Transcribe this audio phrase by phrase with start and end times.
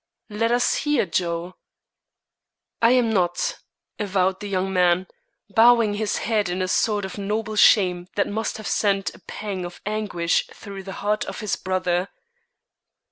[0.31, 1.57] Let us hear, Joe."
[2.81, 3.59] "I am not!"
[3.99, 5.05] avowed the young man,
[5.47, 9.63] bowing his head in a sort of noble shame that must have sent a pang
[9.63, 12.09] of anguish through the heart of his brother.